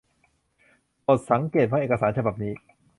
[1.03, 2.53] โปรดสังเกตว่าเอกสารฉบับนี้